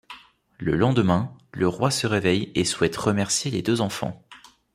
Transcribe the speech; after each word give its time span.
Le 0.57 0.75
lendemain, 0.75 1.31
le 1.51 1.67
roi 1.67 1.91
se 1.91 2.07
réveille 2.07 2.51
et 2.55 2.65
souhaite 2.65 2.97
remercier 2.97 3.51
les 3.51 3.61
deux 3.61 3.81
enfants. 3.81 4.19